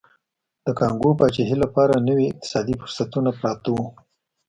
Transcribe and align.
د 0.65 0.67
کانګو 0.79 1.11
پاچاهۍ 1.19 1.55
لپاره 1.63 2.03
نوي 2.09 2.25
اقتصادي 2.27 2.75
فرصتونه 2.81 3.29
پراته 3.39 3.69
وو. 3.75 3.85